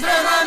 страна! 0.00 0.39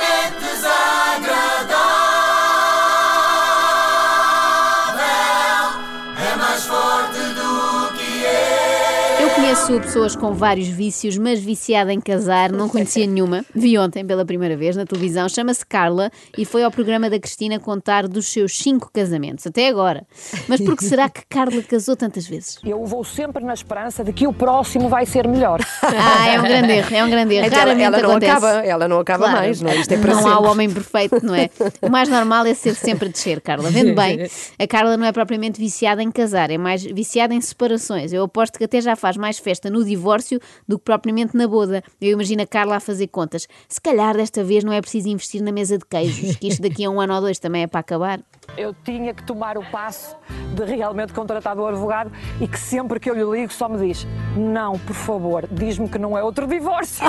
Conheço 9.54 9.82
pessoas 9.82 10.16
com 10.16 10.34
vários 10.34 10.68
vícios, 10.68 11.16
mas 11.16 11.40
viciada 11.40 11.94
em 11.94 12.02
casar, 12.02 12.52
não 12.52 12.68
conhecia 12.68 13.06
nenhuma. 13.06 13.46
Vi 13.54 13.78
ontem 13.78 14.04
pela 14.04 14.26
primeira 14.26 14.58
vez 14.58 14.76
na 14.76 14.84
televisão. 14.84 15.30
Chama-se 15.30 15.64
Carla 15.64 16.10
e 16.36 16.44
foi 16.44 16.64
ao 16.64 16.72
programa 16.72 17.08
da 17.08 17.20
Cristina 17.20 17.60
contar 17.60 18.08
dos 18.08 18.32
seus 18.34 18.58
cinco 18.58 18.90
casamentos, 18.92 19.46
até 19.46 19.68
agora. 19.68 20.08
Mas 20.48 20.60
por 20.60 20.76
que 20.76 20.84
será 20.84 21.08
que 21.08 21.22
Carla 21.30 21.62
casou 21.62 21.96
tantas 21.96 22.26
vezes? 22.28 22.58
Eu 22.66 22.84
vou 22.84 23.04
sempre 23.04 23.44
na 23.46 23.54
esperança 23.54 24.04
de 24.04 24.12
que 24.12 24.26
o 24.26 24.34
próximo 24.34 24.90
vai 24.90 25.06
ser 25.06 25.28
melhor. 25.28 25.60
Ah, 25.96 26.28
é 26.28 26.40
um 26.40 26.44
grande 26.44 26.72
erro, 26.72 26.96
é 26.96 27.04
um 27.04 27.10
grande 27.10 27.36
erro. 27.36 27.48
Então, 27.48 27.60
ela, 27.60 27.74
Raramente 27.74 27.86
ela 27.86 28.02
não 28.02 28.10
acontece. 28.10 28.32
acaba, 28.32 28.50
ela 28.66 28.88
não 28.88 29.00
acaba 29.00 29.26
Claro, 29.26 29.40
mais, 29.40 29.62
não 29.62 29.70
é? 29.70 29.76
Isto 29.78 29.94
é 29.94 29.98
para 29.98 30.12
não 30.16 30.20
há 30.20 30.24
sempre. 30.24 30.48
o 30.48 30.52
homem 30.52 30.70
perfeito, 30.72 31.26
não 31.26 31.36
é? 31.36 31.50
O 31.82 31.90
mais 31.90 32.10
normal 32.10 32.46
é 32.46 32.54
ser 32.54 32.74
sempre 32.76 33.10
a 33.10 33.12
descer, 33.12 33.40
Carla. 33.42 33.70
Vendo 33.70 33.94
bem, 33.96 34.28
a 34.58 34.68
Carla 34.68 34.98
não 34.98 35.06
é 35.06 35.12
propriamente 35.12 35.60
viciada 35.60 36.02
em 36.02 36.10
casar, 36.12 36.50
é 36.50 36.58
mais 36.58 36.84
viciada 36.84 37.34
em 37.34 37.42
separações. 37.42 38.12
Eu 38.12 38.24
aposto 38.24 38.58
que 38.58 38.64
até 38.64 38.82
já 38.82 38.96
faz 38.96 39.16
mais 39.18 39.38
festa 39.44 39.70
no 39.70 39.84
divórcio 39.84 40.40
do 40.68 40.80
que 40.80 40.86
propriamente 40.86 41.36
na 41.36 41.48
boda. 41.48 41.84
Eu 42.02 42.12
imagino 42.12 42.42
a 42.42 42.48
Carla 42.48 42.78
a 42.78 42.80
fazer 42.80 43.08
contas. 43.08 43.48
Se 43.68 43.80
calhar 43.80 44.16
desta 44.16 44.44
vez 44.44 44.64
não 44.64 44.74
é 44.74 44.82
preciso 44.82 45.10
investir 45.10 45.42
na 45.42 45.52
mesa 45.52 45.78
de 45.78 45.86
queijos, 45.86 46.36
que 46.38 46.48
isto 46.48 46.62
daqui 46.62 46.86
a 46.86 46.90
um 46.90 47.00
ano 47.00 47.14
ou 47.14 47.22
dois 47.22 47.38
também 47.38 47.64
é 47.64 47.68
para 47.68 47.82
acabar. 47.82 48.24
Eu 48.58 48.76
tinha 48.84 49.14
que 49.14 49.24
tomar 49.24 49.58
o 49.58 49.64
passo 49.72 50.16
de 50.54 50.64
realmente 50.66 51.14
contratar 51.14 51.58
o 51.58 51.66
advogado 51.66 52.12
e 52.40 52.48
que 52.48 52.60
sempre 52.60 53.00
que 53.00 53.10
eu 53.10 53.16
lhe 53.16 53.40
ligo 53.40 53.52
só 53.52 53.68
me 53.68 53.78
diz: 53.78 54.06
Não, 54.38 54.78
por 54.80 54.96
favor, 54.96 55.48
diz-me 55.52 55.90
que 55.90 55.98
não 55.98 56.18
é 56.18 56.24
outro 56.24 56.46
divórcio. 56.48 57.04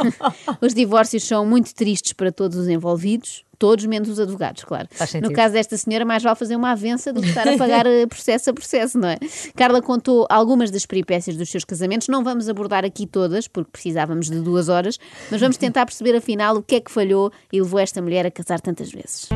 Os 0.60 0.74
divórcios 0.74 1.24
são 1.24 1.46
muito 1.46 1.74
tristes 1.74 2.12
para 2.12 2.32
todos 2.32 2.56
os 2.56 2.68
envolvidos. 2.68 3.44
Todos 3.58 3.84
menos 3.84 4.08
os 4.08 4.18
advogados, 4.18 4.64
claro. 4.64 4.88
No 5.22 5.34
caso 5.34 5.52
desta 5.52 5.76
senhora, 5.76 6.02
mais 6.02 6.22
vale 6.22 6.34
fazer 6.34 6.56
uma 6.56 6.70
avença 6.70 7.12
do 7.12 7.20
que 7.20 7.28
estar 7.28 7.46
a 7.46 7.58
pagar 7.58 7.84
eh, 7.84 8.06
processo 8.06 8.48
a 8.48 8.54
processo, 8.54 8.98
não 8.98 9.10
é? 9.10 9.18
Carla 9.54 9.82
contou 9.82 10.26
algumas 10.30 10.70
das 10.70 10.86
peripécias 10.86 11.36
dos 11.36 11.50
seus 11.50 11.62
casamentos. 11.62 12.08
Não 12.08 12.24
vamos 12.24 12.48
abordar 12.48 12.86
aqui 12.86 13.06
todas, 13.06 13.46
porque 13.46 13.70
precisávamos 13.70 14.30
de 14.30 14.40
duas 14.40 14.70
horas, 14.70 14.98
mas 15.30 15.42
vamos 15.42 15.58
tentar 15.58 15.84
perceber 15.84 16.16
afinal 16.16 16.56
o 16.56 16.62
que 16.62 16.76
é 16.76 16.80
que 16.80 16.90
falhou 16.90 17.30
e 17.52 17.60
levou 17.60 17.78
esta 17.78 18.00
mulher 18.00 18.24
a 18.24 18.30
casar 18.30 18.62
tantas 18.62 18.90
vezes. 18.90 19.28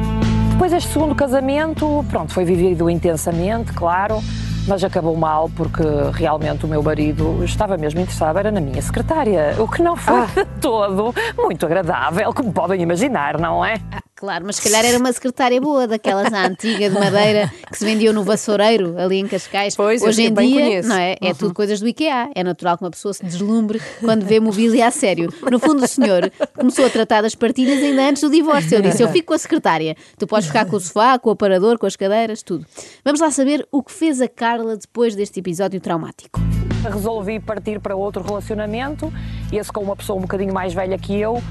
Depois, 0.54 0.72
este 0.72 0.92
segundo 0.92 1.16
casamento, 1.16 2.04
pronto, 2.08 2.32
foi 2.32 2.44
vivido 2.44 2.88
intensamente, 2.88 3.72
claro, 3.72 4.20
mas 4.68 4.84
acabou 4.84 5.16
mal 5.16 5.50
porque 5.50 5.82
realmente 6.12 6.64
o 6.64 6.68
meu 6.68 6.80
marido 6.80 7.44
estava 7.44 7.76
mesmo 7.76 7.98
interessado, 8.00 8.38
era 8.38 8.52
na 8.52 8.60
minha 8.60 8.80
secretária, 8.80 9.56
o 9.58 9.66
que 9.66 9.82
não 9.82 9.96
foi 9.96 10.24
de 10.28 10.44
todo 10.60 11.12
muito 11.36 11.66
agradável, 11.66 12.32
como 12.32 12.52
podem 12.52 12.80
imaginar, 12.80 13.38
não 13.38 13.64
é? 13.64 13.80
Claro, 14.24 14.46
mas 14.46 14.56
se 14.56 14.62
calhar 14.62 14.82
era 14.86 14.96
uma 14.98 15.12
secretária 15.12 15.60
boa, 15.60 15.86
daquelas 15.86 16.32
à 16.32 16.46
antiga 16.46 16.88
de 16.88 16.98
madeira 16.98 17.52
que 17.70 17.76
se 17.76 17.84
vendiam 17.84 18.10
no 18.14 18.24
vassoureiro, 18.24 18.98
ali 18.98 19.18
em 19.18 19.28
Cascais. 19.28 19.76
Pois, 19.76 20.00
eu 20.00 20.08
Hoje 20.08 20.22
em 20.22 20.32
bem 20.32 20.48
dia, 20.48 20.60
conheço. 20.62 20.88
não 20.88 20.96
é? 20.96 21.16
É 21.20 21.34
tudo 21.34 21.52
coisas 21.52 21.78
do 21.78 21.86
IKEA. 21.86 22.30
É 22.34 22.42
natural 22.42 22.78
que 22.78 22.84
uma 22.84 22.90
pessoa 22.90 23.12
se 23.12 23.22
deslumbre 23.22 23.82
quando 24.00 24.24
vê 24.24 24.40
mobília 24.40 24.86
a 24.86 24.90
sério. 24.90 25.30
No 25.50 25.58
fundo, 25.58 25.84
o 25.84 25.86
senhor 25.86 26.32
começou 26.56 26.86
a 26.86 26.88
tratar 26.88 27.20
das 27.20 27.34
partilhas 27.34 27.82
ainda 27.82 28.08
antes 28.08 28.22
do 28.22 28.30
divórcio. 28.30 28.78
Ele 28.78 28.88
disse: 28.88 29.02
Eu 29.02 29.10
fico 29.10 29.26
com 29.26 29.34
a 29.34 29.38
secretária. 29.38 29.94
Tu 30.18 30.26
podes 30.26 30.46
ficar 30.46 30.64
com 30.64 30.76
o 30.76 30.80
sofá, 30.80 31.18
com 31.18 31.28
o 31.28 31.32
aparador, 31.32 31.78
com 31.78 31.84
as 31.84 31.94
cadeiras, 31.94 32.42
tudo. 32.42 32.64
Vamos 33.04 33.20
lá 33.20 33.30
saber 33.30 33.68
o 33.70 33.82
que 33.82 33.92
fez 33.92 34.22
a 34.22 34.28
Carla 34.28 34.74
depois 34.74 35.14
deste 35.14 35.40
episódio 35.40 35.78
traumático. 35.82 36.40
Resolvi 36.82 37.40
partir 37.40 37.78
para 37.78 37.94
outro 37.94 38.22
relacionamento, 38.22 39.12
esse 39.52 39.70
com 39.70 39.82
uma 39.82 39.94
pessoa 39.94 40.18
um 40.18 40.22
bocadinho 40.22 40.54
mais 40.54 40.72
velha 40.72 40.96
que 40.96 41.14
eu. 41.14 41.42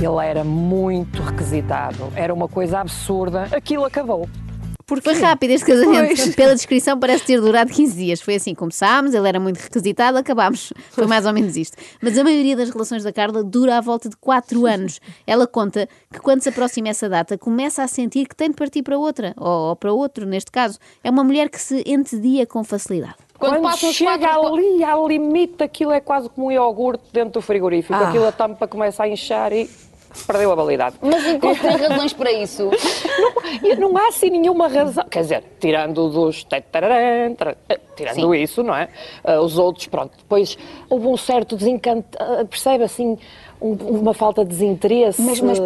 Ele 0.00 0.26
era 0.26 0.42
muito 0.42 1.22
requisitado, 1.22 2.10
era 2.16 2.32
uma 2.32 2.48
coisa 2.48 2.80
absurda. 2.80 3.48
Aquilo 3.52 3.84
acabou. 3.84 4.26
Foi 5.02 5.14
rápido 5.20 5.50
este 5.50 5.66
casamento. 5.66 6.16
Pois. 6.16 6.34
Pela 6.34 6.54
descrição, 6.54 6.98
parece 6.98 7.24
ter 7.24 7.40
durado 7.40 7.70
15 7.70 7.96
dias. 7.96 8.20
Foi 8.20 8.34
assim: 8.34 8.54
começámos, 8.54 9.14
ele 9.14 9.28
era 9.28 9.38
muito 9.38 9.58
requisitado, 9.58 10.18
acabámos. 10.18 10.72
Foi 10.90 11.06
mais 11.06 11.26
ou 11.26 11.32
menos 11.32 11.56
isto. 11.56 11.76
Mas 12.02 12.18
a 12.18 12.24
maioria 12.24 12.56
das 12.56 12.70
relações 12.70 13.04
da 13.04 13.12
Carla 13.12 13.44
dura 13.44 13.76
à 13.78 13.80
volta 13.80 14.08
de 14.08 14.16
4 14.16 14.66
anos. 14.66 14.98
Ela 15.26 15.46
conta 15.46 15.88
que 16.12 16.18
quando 16.18 16.42
se 16.42 16.48
aproxima 16.48 16.88
essa 16.88 17.08
data, 17.08 17.38
começa 17.38 17.82
a 17.84 17.86
sentir 17.86 18.26
que 18.26 18.34
tem 18.34 18.48
de 18.48 18.56
partir 18.56 18.82
para 18.82 18.98
outra, 18.98 19.32
ou, 19.36 19.68
ou 19.68 19.76
para 19.76 19.92
outro, 19.92 20.26
neste 20.26 20.50
caso. 20.50 20.78
É 21.04 21.10
uma 21.10 21.22
mulher 21.22 21.48
que 21.50 21.60
se 21.60 21.84
entedia 21.86 22.46
com 22.46 22.64
facilidade. 22.64 23.14
Quando, 23.38 23.64
os 23.64 23.78
chega 23.94 24.18
quatro- 24.18 24.54
ali 24.54 24.84
ao 24.84 25.08
limite, 25.08 25.62
aquilo 25.62 25.92
é 25.92 26.00
quase 26.00 26.28
como 26.28 26.48
um 26.48 26.52
iogurte 26.52 27.04
dentro 27.12 27.34
do 27.34 27.42
frigorífico. 27.42 27.94
Ah. 27.94 28.08
Aquilo 28.08 28.26
a 28.26 28.32
tampa 28.32 28.66
começa 28.66 29.04
a 29.04 29.08
inchar 29.08 29.52
e 29.52 29.70
perdeu 30.26 30.52
a 30.52 30.54
validade. 30.54 30.96
Mas 31.00 31.24
encontrei 31.26 31.70
razões 31.88 32.12
para 32.12 32.32
isso. 32.32 32.70
E 33.62 33.74
não 33.76 33.96
há 33.96 34.08
assim 34.08 34.30
nenhuma 34.30 34.68
razão. 34.68 35.04
Quer 35.10 35.20
dizer, 35.22 35.44
tirando 35.60 36.08
dos. 36.08 36.44
tararã, 36.44 37.34
tararã, 37.34 37.56
eh, 37.68 37.78
Tirando 37.96 38.34
isso, 38.34 38.62
não 38.62 38.74
é? 38.74 38.88
Ah, 39.22 39.40
os 39.40 39.58
outros, 39.58 39.86
pronto. 39.86 40.16
Depois 40.18 40.56
houve 40.88 41.06
um 41.06 41.16
certo 41.16 41.56
desencanto. 41.56 42.06
ah, 42.18 42.44
Percebe 42.48 42.84
assim? 42.84 43.18
um- 43.60 43.74
uma 43.74 44.14
falta 44.14 44.42
de 44.42 44.50
desinteresse. 44.50 45.20
Mas- 45.20 45.40
mas- 45.40 45.60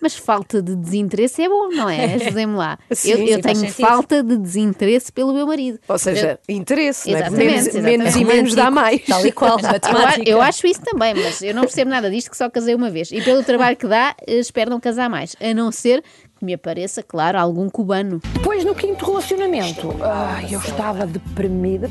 Mas 0.00 0.14
falta 0.16 0.62
de 0.62 0.74
desinteresse 0.76 1.42
é 1.42 1.48
bom, 1.48 1.68
não 1.68 1.88
é? 1.88 2.14
Ajudem-me 2.14 2.54
lá. 2.54 2.78
Sim, 2.90 3.10
eu 3.10 3.16
sim, 3.18 3.24
eu 3.30 3.42
faz 3.42 3.60
tenho 3.60 3.72
falta 3.72 4.22
de 4.22 4.36
desinteresse 4.36 5.10
pelo 5.12 5.32
meu 5.32 5.46
marido. 5.46 5.78
Ou 5.88 5.98
seja, 5.98 6.38
interesse, 6.48 7.10
não 7.10 7.16
é? 7.16 7.20
Exatamente, 7.20 7.46
menos, 7.50 7.66
exatamente. 7.66 7.98
menos 7.98 8.16
e 8.16 8.24
menos 8.24 8.54
dá 8.54 8.70
mais. 8.70 9.04
Tal 9.04 9.26
e 9.26 9.32
qual, 9.32 9.58
Eu, 9.58 9.62
matemática. 9.68 10.30
eu 10.30 10.40
acho 10.42 10.66
isso 10.66 10.80
também, 10.82 11.14
mas 11.14 11.42
eu 11.42 11.54
não 11.54 11.62
percebo 11.62 11.90
nada 11.90 12.10
disto 12.10 12.30
que 12.30 12.36
só 12.36 12.48
casei 12.48 12.74
uma 12.74 12.90
vez. 12.90 13.10
E 13.12 13.20
pelo 13.22 13.42
trabalho 13.42 13.76
que 13.76 13.86
dá, 13.86 14.14
eh, 14.26 14.38
espero 14.38 14.70
não 14.70 14.80
casar 14.80 15.08
mais. 15.10 15.34
A 15.40 15.52
não 15.54 15.70
ser 15.72 16.02
que 16.38 16.44
me 16.44 16.54
apareça, 16.54 17.02
claro, 17.02 17.38
algum 17.38 17.68
cubano. 17.68 18.20
Depois, 18.34 18.64
no 18.64 18.74
quinto 18.74 19.04
relacionamento, 19.04 19.94
ai, 20.02 20.48
eu 20.54 20.60
estava 20.60 21.06
deprimida 21.06 21.90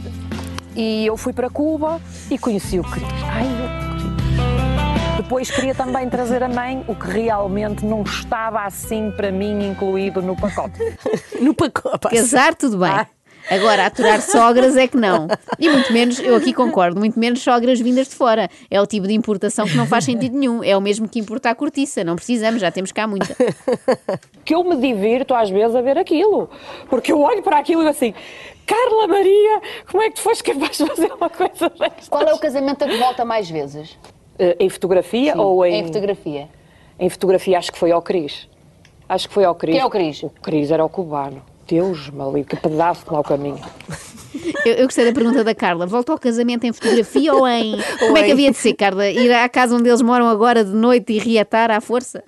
e 0.75 1.05
eu 1.05 1.17
fui 1.17 1.33
para 1.33 1.49
Cuba 1.49 1.99
e 2.31 2.37
conheci 2.37 2.79
o 2.79 2.83
Cris. 2.83 3.03
Ai, 3.25 3.45
eu- 3.83 3.86
Depois 5.27 5.51
queria 5.51 5.75
também 5.75 6.09
trazer 6.09 6.41
a 6.41 6.47
mãe, 6.47 6.85
o 6.87 6.95
que 6.95 7.05
realmente 7.05 7.83
não 7.83 8.01
estava 8.01 8.61
assim 8.61 9.11
para 9.11 9.29
mim 9.29 9.67
incluído 9.67 10.21
no 10.21 10.37
pacote. 10.37 10.79
No 11.41 11.53
pacote. 11.53 12.07
Casar, 12.07 12.55
tudo 12.55 12.77
bem. 12.77 13.05
Agora, 13.49 13.87
aturar 13.87 14.21
sogras 14.21 14.77
é 14.77 14.87
que 14.87 14.95
não. 14.95 15.27
E 15.59 15.69
muito 15.69 15.91
menos, 15.91 16.17
eu 16.19 16.33
aqui 16.33 16.53
concordo, 16.53 16.97
muito 16.97 17.19
menos 17.19 17.41
sogras 17.41 17.77
vindas 17.81 18.07
de 18.07 18.15
fora. 18.15 18.49
É 18.71 18.81
o 18.81 18.87
tipo 18.87 19.05
de 19.05 19.13
importação 19.13 19.67
que 19.67 19.75
não 19.75 19.85
faz 19.85 20.05
sentido 20.05 20.37
nenhum. 20.37 20.63
É 20.63 20.77
o 20.77 20.81
mesmo 20.81 21.09
que 21.09 21.19
importar 21.19 21.53
cortiça. 21.55 22.05
Não 22.05 22.15
precisamos, 22.15 22.61
já 22.61 22.71
temos 22.71 22.93
cá 22.93 23.05
muita. 23.05 23.35
Que 24.45 24.55
eu 24.55 24.63
me 24.63 24.77
divirto 24.77 25.35
às 25.35 25.49
vezes 25.49 25.75
a 25.75 25.81
ver 25.81 25.97
aquilo. 25.97 26.49
Porque 26.89 27.11
eu 27.11 27.19
olho 27.19 27.43
para 27.43 27.59
aquilo 27.59 27.81
e 27.81 27.83
digo 27.83 27.97
assim, 27.97 28.13
Carla 28.65 29.05
Maria, 29.09 29.61
como 29.91 30.01
é 30.03 30.09
que 30.09 30.15
tu 30.15 30.21
foste 30.21 30.41
capaz 30.41 30.77
de 30.77 30.85
fazer 30.85 31.11
uma 31.11 31.29
coisa 31.29 31.69
desta? 31.69 32.09
Qual 32.09 32.23
é 32.23 32.33
o 32.33 32.39
casamento 32.39 32.81
a 32.85 32.87
que 32.87 32.97
volta 32.97 33.25
mais 33.25 33.49
vezes? 33.49 33.97
Eh, 34.39 34.55
Em 34.59 34.69
fotografia 34.69 35.33
Sim, 35.33 35.39
ou 35.39 35.65
em... 35.65 35.79
Em 35.81 35.85
fotografia. 35.85 36.47
Em 36.99 37.09
fotografia 37.09 37.57
acho 37.57 37.71
que 37.71 37.77
foi 37.77 37.91
ao 37.91 38.01
Cris. 38.01 38.47
Acho 39.07 39.27
que 39.27 39.33
foi 39.33 39.45
ao 39.45 39.55
Cris. 39.55 39.75
Quem 39.75 39.81
é 39.81 39.85
o 39.85 39.89
Cris? 39.89 40.23
O 40.23 40.29
Cris 40.29 40.71
era 40.71 40.83
o 40.83 40.89
cubano. 40.89 41.41
Deus, 41.67 42.09
maligno, 42.09 42.45
que 42.45 42.55
pedaço 42.55 43.05
de 43.05 43.11
mau 43.11 43.23
caminho. 43.23 43.59
Eu, 44.65 44.73
eu 44.73 44.85
gostei 44.85 45.05
da 45.05 45.13
pergunta 45.13 45.43
da 45.43 45.55
Carla. 45.55 45.85
Volta 45.85 46.11
ao 46.11 46.19
casamento 46.19 46.65
em 46.65 46.73
fotografia 46.73 47.33
ou 47.33 47.47
em. 47.47 47.75
Como 47.99 48.17
é 48.17 48.23
que 48.23 48.31
havia 48.31 48.51
de 48.51 48.57
ser, 48.57 48.73
Carla? 48.73 49.09
Ir 49.09 49.31
à 49.31 49.47
casa 49.49 49.75
onde 49.75 49.89
eles 49.89 50.01
moram 50.01 50.27
agora 50.27 50.63
de 50.63 50.71
noite 50.71 51.13
e 51.13 51.19
reatar 51.19 51.71
à 51.71 51.81
força? 51.81 52.23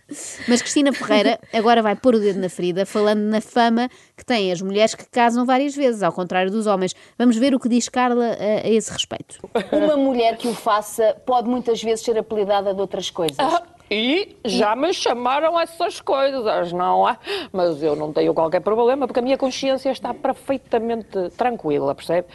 Mas 0.48 0.62
Cristina 0.62 0.92
Ferreira 0.94 1.40
agora 1.54 1.82
vai 1.82 1.96
pôr 1.96 2.16
o 2.16 2.20
dedo 2.20 2.40
na 2.40 2.50
ferida, 2.50 2.86
falando 2.86 3.22
na 3.22 3.42
fama 3.42 3.90
que 4.16 4.26
têm 4.26 4.52
as 4.52 4.62
mulheres 4.62 4.96
que 4.96 5.06
casam 5.06 5.46
várias 5.46 5.76
vezes, 5.76 6.04
ao 6.04 6.12
contrário 6.12 6.52
dos 6.52 6.68
homens. 6.68 6.96
Vamos 7.18 7.38
ver 7.38 7.54
o 7.54 7.60
que 7.60 7.70
diz 7.70 7.88
Carla 7.90 8.38
a, 8.40 8.68
a 8.68 8.70
esse 8.70 8.92
respeito. 8.92 9.40
Uma 9.72 9.98
mulher 9.98 10.38
que 10.38 10.48
o 10.48 10.54
faça 10.54 11.16
pode 11.26 11.48
muitas 11.48 11.82
vezes 11.82 12.04
ser 12.04 12.18
apelidada 12.18 12.74
de 12.74 12.82
outras 12.82 13.10
coisas. 13.10 13.38
E 13.92 14.38
já 14.46 14.76
me 14.76 14.94
chamaram 14.94 15.60
essas 15.60 16.00
coisas, 16.00 16.72
não 16.72 17.10
é? 17.10 17.18
Mas 17.52 17.82
eu 17.82 17.96
não 17.96 18.14
tenho 18.14 18.34
qualquer 18.34 18.60
problema, 18.62 19.08
porque 19.08 19.20
a 19.20 19.24
minha 19.24 19.38
consciência 19.38 19.90
está 19.90 20.14
perfeitamente 20.14 21.30
tranquila, 21.36 21.96
percebe? 21.96 22.28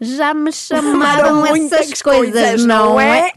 Já 0.00 0.34
me 0.34 0.52
chamaram 0.52 1.46
essas 1.46 2.02
coisas, 2.02 2.02
coisas, 2.02 2.64
não 2.64 2.94
não 2.94 3.00
é? 3.00 3.28
é? 3.28 3.32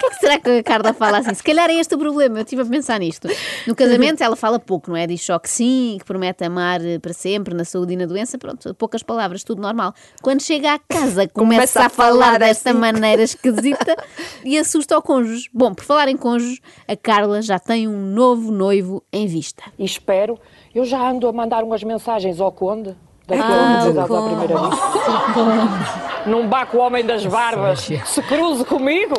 Que, 0.00 0.06
é 0.06 0.10
que 0.10 0.16
será 0.20 0.38
que 0.40 0.50
a 0.50 0.62
Carla 0.62 0.92
fala 0.94 1.18
assim? 1.18 1.34
Se 1.34 1.42
calhar 1.42 1.68
é 1.68 1.74
este 1.74 1.94
o 1.94 1.98
problema, 1.98 2.38
eu 2.38 2.42
estive 2.42 2.62
a 2.62 2.64
pensar 2.64 2.98
nisto. 2.98 3.28
No 3.66 3.74
casamento 3.74 4.22
ela 4.22 4.34
fala 4.34 4.58
pouco, 4.58 4.90
não 4.90 4.96
é? 4.96 5.06
Diz 5.06 5.22
só 5.24 5.38
que 5.38 5.48
sim, 5.48 5.96
que 5.98 6.04
promete 6.04 6.42
amar 6.44 6.84
eh, 6.84 6.98
para 6.98 7.12
sempre, 7.12 7.54
na 7.54 7.64
saúde 7.64 7.92
e 7.92 7.96
na 7.96 8.06
doença, 8.06 8.38
pronto, 8.38 8.74
poucas 8.74 9.02
palavras, 9.02 9.44
tudo 9.44 9.60
normal. 9.60 9.92
Quando 10.22 10.42
chega 10.42 10.74
à 10.74 10.78
casa, 10.78 11.28
começa, 11.28 11.32
Começa 11.32 11.80
a 11.82 11.86
a 11.86 11.88
falar 11.90 12.10
falar 12.24 12.38
desta 12.38 12.70
assim. 12.70 12.78
maneira 12.78 13.22
esquisita 13.22 13.96
e 14.44 14.56
assusta 14.58 14.96
o 14.96 15.02
cônjuge. 15.02 15.48
Bom, 15.52 15.74
por 15.74 15.84
falar 15.84 16.08
em 16.08 16.16
cônjuge, 16.16 16.60
a 16.88 16.96
Carla 16.96 17.42
já 17.42 17.58
tem 17.58 17.86
um 17.86 18.00
novo 18.00 18.50
noivo 18.50 19.02
em 19.12 19.26
vista. 19.26 19.62
E 19.78 19.84
espero, 19.84 20.38
eu 20.74 20.84
já 20.84 20.98
ando 21.10 21.28
a 21.28 21.32
mandar 21.32 21.62
umas 21.62 21.82
mensagens 21.82 22.40
ao 22.40 22.50
Conde, 22.52 22.96
daquele 23.26 23.48
Ah, 23.48 23.84
o 23.86 24.28
primeira. 24.28 24.54
Num 26.26 26.46
baco 26.48 26.78
homem 26.78 27.04
das 27.04 27.24
barbas, 27.26 27.80
se 28.04 28.22
cruze 28.22 28.64
comigo. 28.64 29.14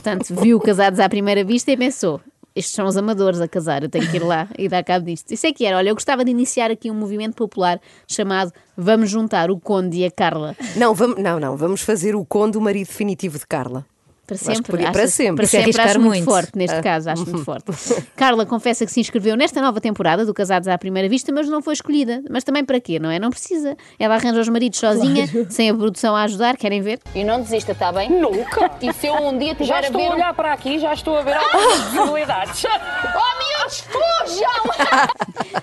Portanto, 0.00 0.34
viu 0.34 0.58
casados 0.58 0.98
à 0.98 1.06
primeira 1.10 1.44
vista 1.44 1.70
e 1.70 1.76
pensou: 1.76 2.22
estes 2.56 2.74
são 2.74 2.86
os 2.86 2.96
amadores 2.96 3.38
a 3.38 3.46
casar, 3.46 3.82
eu 3.82 3.88
tenho 3.90 4.10
que 4.10 4.16
ir 4.16 4.24
lá 4.24 4.48
e 4.58 4.66
dar 4.66 4.82
cabo 4.82 5.04
disto. 5.04 5.30
Isso 5.30 5.46
é 5.46 5.52
que 5.52 5.66
era. 5.66 5.76
Olha, 5.76 5.90
eu 5.90 5.94
gostava 5.94 6.24
de 6.24 6.30
iniciar 6.30 6.70
aqui 6.70 6.90
um 6.90 6.94
movimento 6.94 7.34
popular 7.34 7.78
chamado 8.08 8.50
Vamos 8.74 9.10
Juntar 9.10 9.50
o 9.50 9.60
Conde 9.60 9.98
e 9.98 10.06
a 10.06 10.10
Carla. 10.10 10.56
Não, 10.74 10.94
vamos, 10.94 11.22
não, 11.22 11.38
não, 11.38 11.54
vamos 11.54 11.82
fazer 11.82 12.16
o 12.16 12.24
conde 12.24 12.56
o 12.56 12.62
marido 12.62 12.86
definitivo 12.86 13.38
de 13.38 13.46
Carla. 13.46 13.84
Para 14.30 14.38
sempre. 14.54 14.70
podia- 14.70 14.92
para 14.92 15.06
sempre. 15.08 15.34
Para 15.36 15.44
Isso 15.44 15.56
é 15.56 15.58
sempre 15.60 15.64
arriscar 15.80 15.86
acho 15.86 16.00
muito, 16.00 16.24
muito. 16.24 16.24
forte, 16.24 16.50
neste 16.56 16.80
caso, 16.80 17.10
acho 17.10 17.24
muito 17.24 17.42
forte. 17.44 17.72
Carla 18.16 18.46
confessa 18.46 18.86
que 18.86 18.92
se 18.92 19.00
inscreveu 19.00 19.36
nesta 19.36 19.60
nova 19.60 19.80
temporada 19.80 20.24
do 20.24 20.32
Casados 20.32 20.68
à 20.68 20.78
Primeira 20.78 21.08
Vista, 21.08 21.32
mas 21.32 21.48
não 21.48 21.60
foi 21.60 21.74
escolhida. 21.74 22.22
Mas 22.30 22.44
também 22.44 22.64
para 22.64 22.80
quê, 22.80 22.98
não 22.98 23.10
é? 23.10 23.18
Não 23.18 23.30
precisa. 23.30 23.76
Ela 23.98 24.14
arranja 24.14 24.40
os 24.40 24.48
maridos 24.48 24.78
sozinha, 24.78 25.26
sem 25.50 25.68
a 25.70 25.74
produção 25.74 26.14
a 26.14 26.22
ajudar. 26.22 26.56
Querem 26.56 26.80
ver? 26.80 27.00
E 27.14 27.24
não 27.24 27.40
desista, 27.42 27.72
está 27.72 27.90
bem? 27.92 28.08
Nunca. 28.20 28.70
E 28.80 28.92
se 28.92 29.06
eu 29.08 29.14
um 29.14 29.36
dia 29.38 29.54
tiver 29.54 29.66
Já 29.66 29.76
a 29.76 29.80
estou 29.80 30.00
ver 30.00 30.06
a 30.06 30.10
um... 30.10 30.14
olhar 30.14 30.34
para 30.34 30.52
aqui, 30.52 30.78
já 30.78 30.92
estou 30.94 31.16
a 31.18 31.22
ver 31.22 31.34
algumas 31.34 31.78
possibilidades. 31.88 32.64
Oh, 33.12 33.58
miúdos, 33.58 33.80
fujam! 33.80 35.20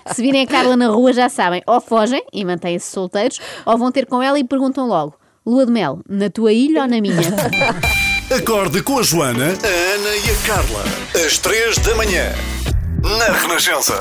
Se 0.14 0.22
virem 0.22 0.44
a 0.44 0.48
Carla 0.48 0.75
na 0.75 0.88
rua, 0.88 1.14
já 1.14 1.30
sabem, 1.30 1.62
ou 1.66 1.80
fogem 1.80 2.24
e 2.34 2.44
mantêm-se 2.46 2.92
solteiros, 2.92 3.40
ou 3.66 3.78
vão 3.78 3.92
ter 3.92 4.06
com 4.06 4.22
ela 4.22 4.38
e 4.40 4.44
perguntam 4.44 4.88
logo: 4.88 5.16
Lua 5.46 5.66
de 5.66 5.72
mel, 5.72 6.00
na 6.10 6.30
tua 6.30 6.52
ilha 6.52 6.81
ou 6.84 6.88
na 6.88 7.00
minha? 7.02 7.16
Acorde 8.29 8.81
com 8.81 9.00
a 9.00 9.03
Joana, 9.03 9.45
a 9.63 9.95
Ana 9.95 10.15
e 10.18 10.29
a 10.29 10.35
Carla. 10.45 10.83
Às 11.25 11.38
três 11.38 11.77
da 11.77 11.95
manhã. 11.95 12.33
Na 13.01 13.31
Renascença. 13.31 13.97